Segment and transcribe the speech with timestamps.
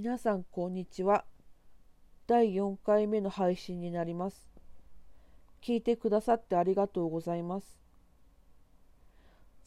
[0.00, 1.24] 皆さんこんにちは。
[2.28, 4.48] 第4回目の配信になります。
[5.60, 7.80] 聞いてくださってありがとうございます。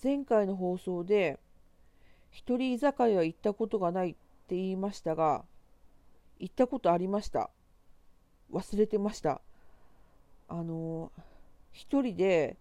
[0.01, 1.37] 前回の放送で
[2.29, 4.13] 一人居酒屋行ったことがないっ
[4.47, 5.43] て言いましたが
[6.39, 7.49] 行ったことありました。
[8.53, 9.41] 忘れてました。
[10.47, 11.11] あの
[11.73, 12.55] 一人で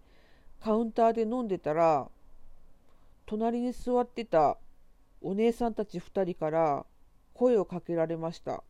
[0.59, 2.09] カウンターで飲んでたら
[3.25, 4.57] 隣に座ってた
[5.21, 6.85] お姉さんたち2人から
[7.41, 8.63] 声をかけられました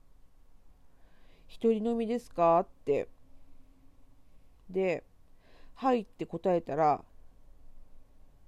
[1.45, 3.09] 「一人飲みですか?」って
[4.69, 5.03] で
[5.75, 7.03] 「はい」って答えたら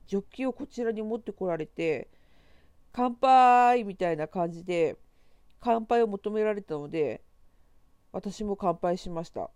[0.07, 2.07] ジョッキをこちらに持ってこられて
[2.93, 4.95] 「乾杯!」みたいな感じで
[5.59, 7.21] 乾杯を求められたので
[8.13, 9.51] 私も乾杯しました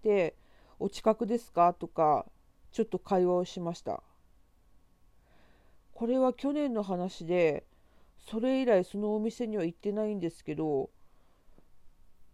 [0.00, 0.34] で
[0.80, 2.24] 「お近くですか?」とか
[2.72, 4.02] ちょっと会話をしました
[5.92, 7.66] これは去年の話で
[8.24, 10.90] それ以来そのお店には行ってないんですけど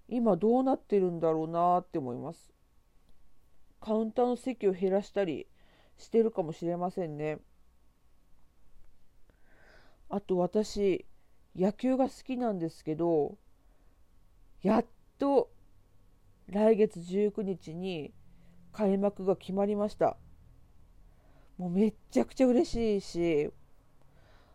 [0.08, 2.52] 今どうなってるんだろうなって思います。
[3.80, 5.46] カウンターの席を減らしたり
[5.96, 7.38] してるかもしれませんね。
[10.08, 11.06] あと私
[11.56, 13.38] 野球が好きなんですけど
[14.62, 14.86] やっ
[15.18, 15.50] と
[16.48, 18.12] 来月19日に
[18.72, 20.16] 開幕が決まりました。
[21.56, 23.52] もうめっちゃくちゃ嬉しいし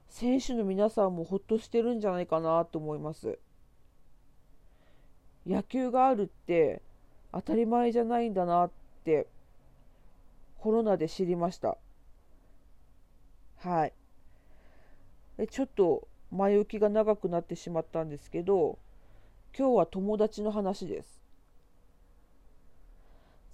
[0.10, 3.38] 選手の皆さんもほっとしてるんじゃないかなと思います。
[5.46, 6.82] 野球があるって
[7.32, 8.72] 当たり前じゃないんだなっ
[9.04, 9.28] て
[10.58, 11.78] コロナで知りました。
[13.58, 13.94] はい。
[15.50, 18.80] ちょっと前置きが長くなってしまったんですけど
[19.58, 21.22] 今日は友達の話です。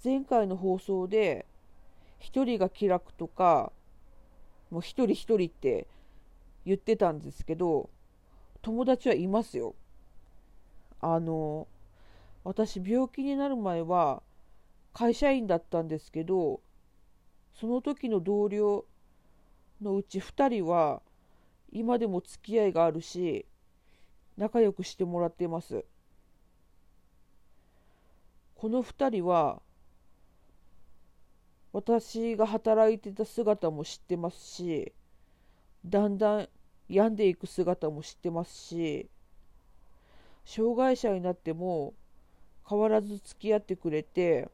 [0.04, 1.46] 前回の放送で
[2.20, 3.72] 一人が気楽とか
[4.70, 5.88] もう一人一人って
[6.66, 7.90] 言ってたんですけど
[8.62, 9.76] 友達はいますよ。
[11.00, 11.68] あの
[12.44, 14.22] 私病気になる前は
[14.94, 16.62] 会社員だったんですけど
[17.54, 18.86] その時の同僚
[19.82, 21.02] のうち2人は
[21.72, 23.46] 今でも付き合いがあるし
[24.38, 25.86] 仲良くしてもらっています。
[28.56, 29.60] この2人は
[31.74, 34.94] 私が働いてた姿も知ってますし
[35.86, 36.50] だんだん
[36.92, 39.10] 病んでいく姿も知ってますし
[40.44, 41.94] 障害者になっても
[42.70, 44.50] 変わらず付き合ってくれて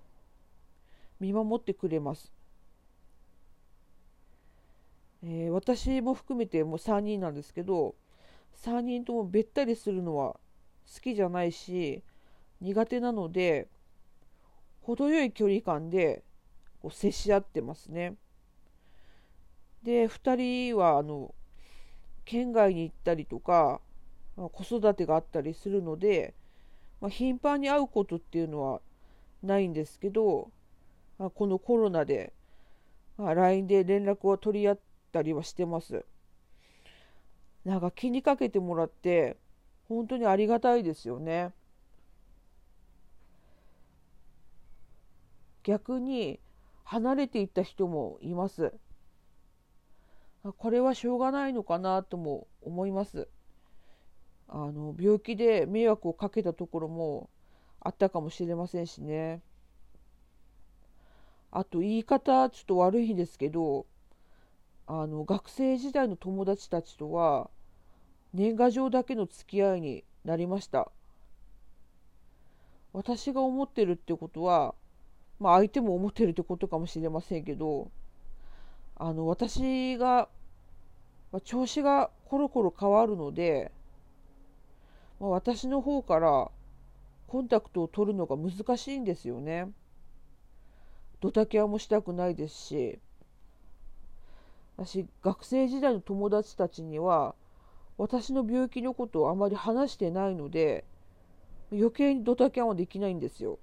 [1.20, 2.31] 見守ってくれます、
[5.24, 7.96] えー、私も含めてもう3人なんですけど
[8.64, 10.34] 3人ともべったりするのは
[10.94, 12.04] 好きじゃないし
[12.62, 13.68] 苦手なので
[14.81, 16.24] 程よい距離感で
[16.81, 18.16] こう接し合ってますね。
[19.84, 21.34] で2人はあの
[22.28, 23.80] 県外に行ったりとか、
[24.36, 26.36] まあ、子育てがあったりするので、
[27.00, 28.82] まあ、頻繁に会うことっていうのは
[29.42, 30.52] ないんですけど、
[31.18, 32.34] まあ、このコロナで、
[33.18, 34.80] まあ、LINE で連絡を取り合っ
[35.14, 36.04] たりはしてます。
[37.64, 39.38] なんか気にかけてもらって
[39.88, 41.52] 本当にありがたいですよね。
[45.64, 46.40] 逆に
[46.84, 48.74] 離れていった人もいます。
[50.53, 53.28] これはしょうがないのかなとも思います。
[54.50, 57.30] あの病気で迷惑をかけたところも
[57.81, 59.41] あったかもしれませんしね。
[61.52, 63.86] あと言い方ちょっと悪いんですけど
[64.86, 67.50] あの学生時代の友達たちとは
[68.34, 70.91] 年賀状だけの付き合いになりました
[72.94, 74.75] 私が思ってるってことは
[75.40, 77.90] まあ相手も思ってるってことかもしれませんけど
[78.96, 80.30] あの私が
[81.32, 83.72] まあ、調子がコロコロ変わるので、
[85.20, 86.50] まあ、私の方から
[87.28, 89.70] コンタクトを取るのが難しいんですよね。
[91.20, 93.00] ドタキャンもしたくないですし
[94.78, 97.34] 私学生時代の友達たちには
[97.98, 100.86] 私の病気のことをあまり話してないので
[101.72, 103.57] 余計にドタキャンはできないんですよ。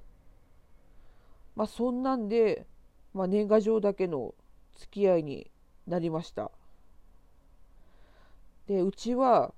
[1.54, 2.66] まあそんなんで、
[3.14, 4.34] まあ、年賀状だけの
[4.74, 5.50] 付き合いに
[5.86, 6.50] なりました。
[8.66, 9.52] でうちは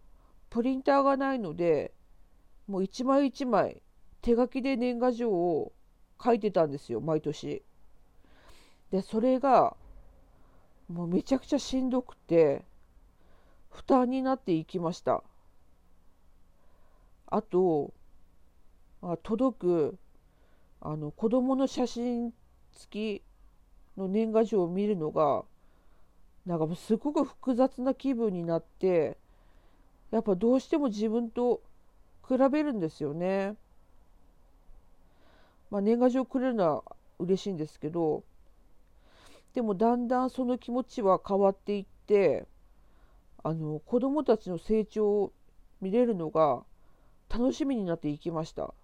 [0.51, 1.93] プリンターがないので
[2.67, 3.83] もう一枚一枚
[4.23, 5.73] 手書きで年賀状を
[6.23, 7.63] 書いてたんですよ毎年。
[8.91, 9.77] でそれが
[10.89, 12.65] もうめちゃくちゃしんどくて
[13.71, 15.23] 負担になっていきました。
[17.27, 17.93] あと
[19.03, 19.99] あ届く
[20.81, 22.33] あの子供の写真
[22.73, 25.45] 付きの年賀状を見るのが
[26.47, 29.17] なんかすごく複雑な気分になって
[30.11, 31.61] やっぱどうしても自分と
[32.27, 33.57] 比べるんですよね。
[35.71, 36.85] まあ、年賀状くれるのは
[37.19, 38.23] 嬉しいんですけど
[39.53, 42.47] でもだんだんその気持ちは変わっていって
[43.43, 45.33] あの子供たちの成長を
[45.81, 46.63] 見れるのが
[47.29, 48.75] 楽しみになっていきました。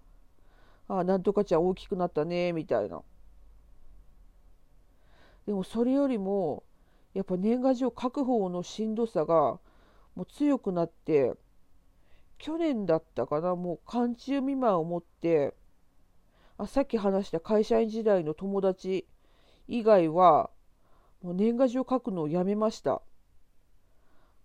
[0.89, 3.03] ああ、なんとかちゃん大きくなったね、みたいな。
[5.47, 6.63] でもそれよりも、
[7.15, 9.59] やっぱ年賀状書く方のしんどさが
[10.15, 11.35] もう強くなって、
[12.39, 15.55] 去年だったかな、もう寒中未満を持って、
[16.59, 19.07] あさっき話した会社員時代の友達
[19.69, 20.51] 以外は、
[21.23, 23.03] もう年賀状書くのをやめました。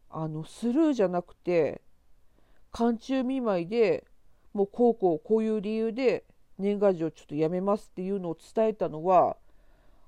[0.10, 1.82] あの、スルーじゃなくて、
[2.72, 4.06] 寒中見舞いで
[4.54, 6.26] もうこうこうこういう理由で
[6.60, 9.38] 年賀状ちょっとやめますっていうのを伝えたのは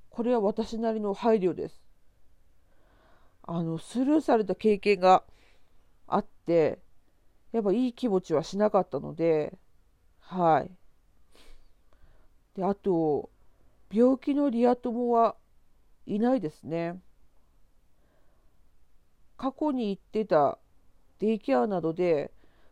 [0.09, 1.81] これは私なりの配慮です。
[3.51, 5.23] あのスルーされた経験が
[6.05, 6.77] あって
[7.51, 9.57] やっぱいい気持ちはしなかったので
[10.19, 10.71] はい。
[12.55, 13.31] であと
[13.91, 15.35] 病気のリア友は
[16.05, 17.01] いないですね。
[19.35, 20.59] 過去に行ってた
[21.17, 22.31] デイケアなどで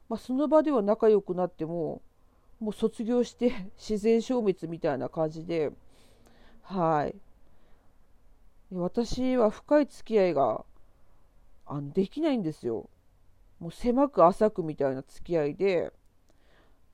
[0.09, 2.01] まあ、その場では仲良くなっても
[2.59, 5.71] もう卒業して自然消滅みたいな感じで
[6.61, 7.15] はい。
[8.71, 10.65] 私は深い付き合いが
[11.65, 12.89] あのできないんですよ
[13.59, 15.91] もう狭く浅くみたいな付き合いで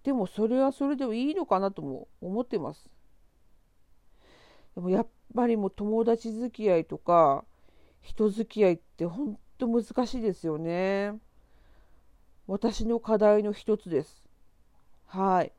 [0.04, 2.90] でもそれはそれでもいいのかなとも思ってます
[4.75, 7.44] でもやっぱりもう友達付き合いとか
[8.04, 11.14] 人付き合いって本当難しいですよね。
[12.48, 14.24] 私の課題の一つです。
[15.08, 15.54] はい。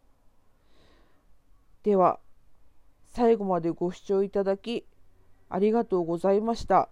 [1.83, 2.21] では、
[3.07, 4.85] 最後までご視聴いただき、
[5.49, 6.89] ありがとうございました。